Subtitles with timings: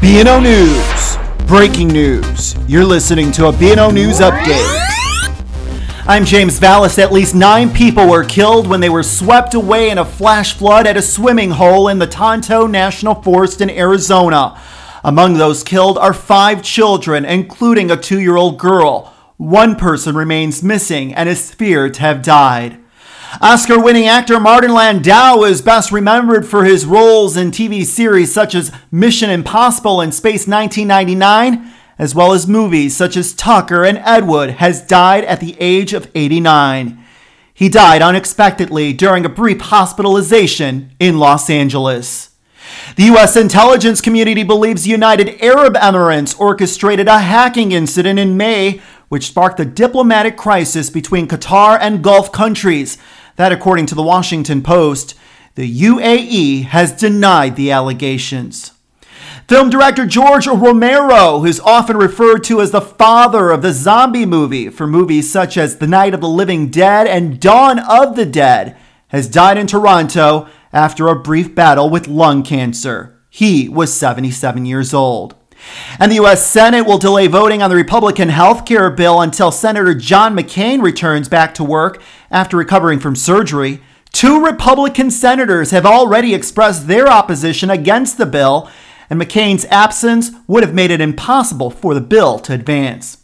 [0.00, 1.46] BNO News.
[1.48, 2.54] Breaking news.
[2.68, 4.64] You're listening to a BNO News update.
[6.06, 7.00] I'm James Vallis.
[7.00, 10.86] At least nine people were killed when they were swept away in a flash flood
[10.86, 14.60] at a swimming hole in the Tonto National Forest in Arizona.
[15.02, 19.12] Among those killed are five children, including a two year old girl.
[19.36, 22.78] One person remains missing and is feared to have died.
[23.40, 28.54] Oscar winning actor Martin Landau is best remembered for his roles in TV series such
[28.54, 34.26] as Mission Impossible and Space 1999, as well as movies such as Tucker and Ed
[34.26, 37.04] Wood, has died at the age of 89.
[37.52, 42.30] He died unexpectedly during a brief hospitalization in Los Angeles.
[42.96, 43.36] The U.S.
[43.36, 49.64] intelligence community believes United Arab Emirates orchestrated a hacking incident in May, which sparked a
[49.64, 52.98] diplomatic crisis between Qatar and Gulf countries.
[53.38, 55.14] That, according to the Washington Post,
[55.54, 58.72] the UAE has denied the allegations.
[59.46, 64.68] Film director George Romero, who's often referred to as the father of the zombie movie
[64.70, 68.76] for movies such as The Night of the Living Dead and Dawn of the Dead,
[69.08, 73.20] has died in Toronto after a brief battle with lung cancer.
[73.30, 75.36] He was 77 years old.
[75.98, 76.46] And the U.S.
[76.46, 81.28] Senate will delay voting on the Republican health care bill until Senator John McCain returns
[81.28, 83.80] back to work after recovering from surgery.
[84.12, 88.70] Two Republican senators have already expressed their opposition against the bill,
[89.10, 93.18] and McCain's absence would have made it impossible for the bill to advance.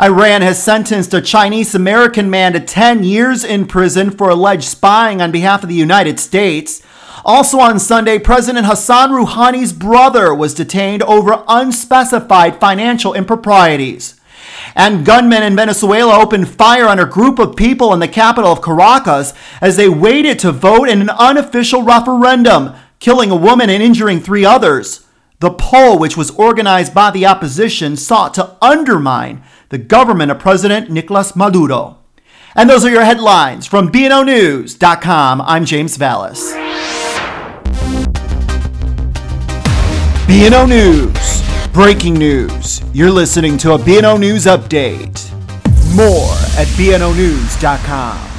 [0.00, 5.20] Iran has sentenced a Chinese American man to 10 years in prison for alleged spying
[5.20, 6.82] on behalf of the United States.
[7.24, 14.20] Also on Sunday, President Hassan Rouhani's brother was detained over unspecified financial improprieties.
[14.74, 18.62] And gunmen in Venezuela opened fire on a group of people in the capital of
[18.62, 24.20] Caracas as they waited to vote in an unofficial referendum, killing a woman and injuring
[24.20, 25.06] three others.
[25.40, 30.90] The poll, which was organized by the opposition, sought to undermine the government of President
[30.90, 31.98] Nicolas Maduro.
[32.54, 35.40] And those are your headlines from BNONews.com.
[35.40, 36.52] I'm James Vallis.
[40.26, 41.33] BNO News.
[41.74, 42.80] Breaking news.
[42.92, 45.28] You're listening to a BNO News update.
[45.96, 48.33] More at BNONews.com.